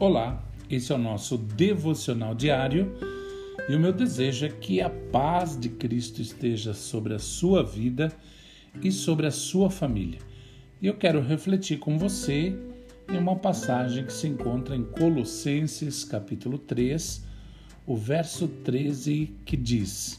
[0.00, 2.90] Olá, esse é o nosso devocional diário
[3.68, 8.10] e o meu desejo é que a paz de Cristo esteja sobre a sua vida
[8.82, 10.18] e sobre a sua família.
[10.80, 12.58] E eu quero refletir com você
[13.12, 17.22] em uma passagem que se encontra em Colossenses, capítulo 3,
[17.86, 20.18] o verso 13, que diz: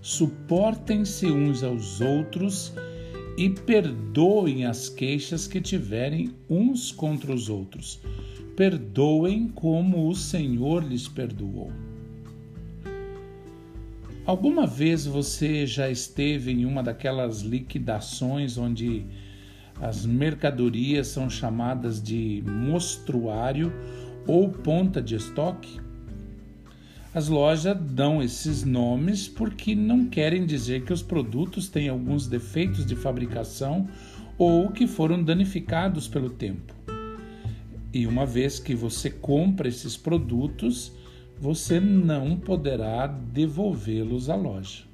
[0.00, 2.72] Suportem-se uns aos outros
[3.36, 8.00] e perdoem as queixas que tiverem uns contra os outros
[8.56, 11.70] perdoem como o Senhor lhes perdoou.
[14.24, 19.04] Alguma vez você já esteve em uma daquelas liquidações onde
[19.80, 23.72] as mercadorias são chamadas de mostruário
[24.26, 25.78] ou ponta de estoque?
[27.14, 32.84] As lojas dão esses nomes porque não querem dizer que os produtos têm alguns defeitos
[32.84, 33.86] de fabricação
[34.36, 36.74] ou que foram danificados pelo tempo.
[37.96, 40.92] E uma vez que você compra esses produtos,
[41.40, 44.84] você não poderá devolvê-los à loja.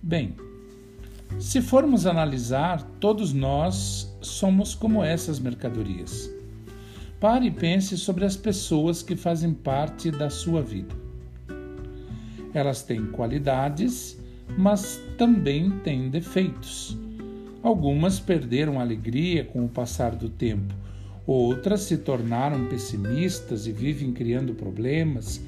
[0.00, 0.36] Bem,
[1.40, 6.30] se formos analisar, todos nós somos como essas mercadorias.
[7.18, 10.94] Pare e pense sobre as pessoas que fazem parte da sua vida.
[12.54, 14.16] Elas têm qualidades,
[14.56, 16.96] mas também têm defeitos.
[17.64, 20.72] Algumas perderam a alegria com o passar do tempo
[21.28, 25.38] outras se tornaram pessimistas e vivem criando problemas,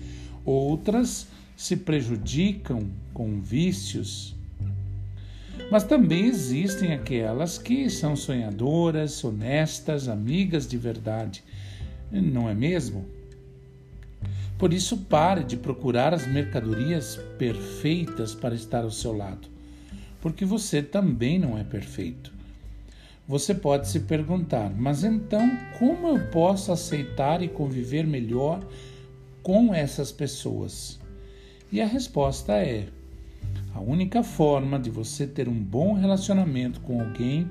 [0.44, 4.36] outras se prejudicam com vícios.
[5.70, 11.42] Mas também existem aquelas que são sonhadoras, honestas, amigas de verdade,
[12.12, 13.06] não é mesmo?
[14.58, 19.48] Por isso, pare de procurar as mercadorias perfeitas para estar ao seu lado,
[20.20, 22.39] porque você também não é perfeito.
[23.30, 28.66] Você pode se perguntar, mas então como eu posso aceitar e conviver melhor
[29.40, 30.98] com essas pessoas?
[31.70, 32.88] E a resposta é:
[33.72, 37.48] a única forma de você ter um bom relacionamento com alguém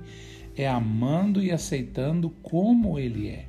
[0.53, 3.45] é amando e aceitando como ele é.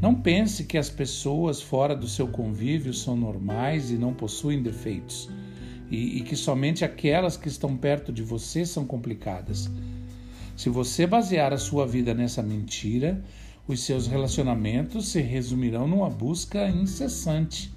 [0.00, 5.30] Não pense que as pessoas fora do seu convívio são normais e não possuem defeitos,
[5.88, 9.70] e, e que somente aquelas que estão perto de você são complicadas.
[10.58, 13.22] Se você basear a sua vida nessa mentira,
[13.68, 17.72] os seus relacionamentos se resumirão numa busca incessante.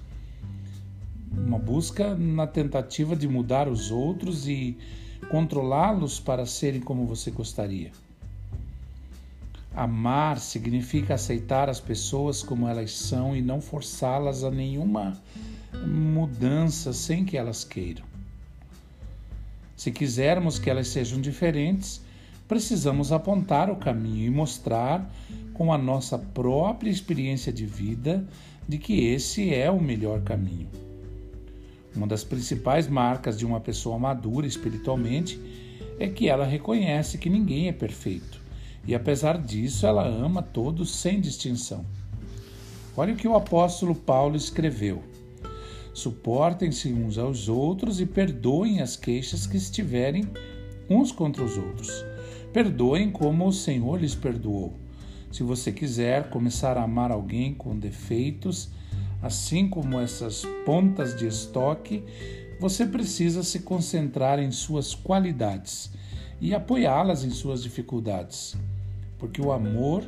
[1.30, 4.76] Uma busca na tentativa de mudar os outros e
[5.30, 7.92] controlá-los para serem como você gostaria.
[9.76, 15.16] Amar significa aceitar as pessoas como elas são e não forçá-las a nenhuma
[15.86, 18.04] mudança sem que elas queiram.
[19.76, 22.02] Se quisermos que elas sejam diferentes,
[22.52, 25.10] precisamos apontar o caminho e mostrar
[25.54, 28.28] com a nossa própria experiência de vida
[28.68, 30.68] de que esse é o melhor caminho.
[31.96, 35.40] Uma das principais marcas de uma pessoa madura espiritualmente
[35.98, 38.38] é que ela reconhece que ninguém é perfeito
[38.86, 41.86] e, apesar disso, ela ama todos sem distinção.
[42.94, 45.02] Olha o que o apóstolo Paulo escreveu:
[45.94, 50.28] Suportem-se uns aos outros e perdoem as queixas que estiverem
[50.90, 52.11] uns contra os outros.
[52.52, 54.74] Perdoem como o Senhor lhes perdoou.
[55.30, 58.68] Se você quiser começar a amar alguém com defeitos,
[59.22, 62.04] assim como essas pontas de estoque,
[62.60, 65.90] você precisa se concentrar em suas qualidades
[66.40, 68.54] e apoiá-las em suas dificuldades,
[69.18, 70.04] porque o amor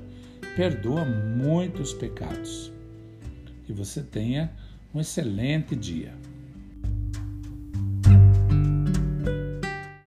[0.55, 2.71] perdoa muitos pecados.
[3.65, 4.53] Que você tenha
[4.95, 6.13] um excelente dia.